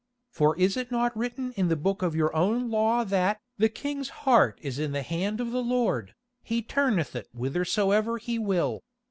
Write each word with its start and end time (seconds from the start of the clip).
For 0.31 0.57
is 0.57 0.77
it 0.77 0.89
not 0.89 1.15
written 1.15 1.51
in 1.51 1.67
the 1.67 1.75
book 1.75 2.01
of 2.01 2.15
your 2.15 2.35
own 2.35 2.71
Law 2.71 3.03
that 3.03 3.39
'the 3.59 3.69
King's 3.69 4.09
heart 4.09 4.57
is 4.63 4.79
in 4.79 4.93
the 4.93 5.03
hand 5.03 5.39
of 5.39 5.51
the 5.51 5.61
Lord, 5.61 6.15
he 6.41 6.63
turneth 6.63 7.15
it 7.15 7.27
whithersoever 7.33 8.17
he 8.17 8.39
will. 8.39 8.81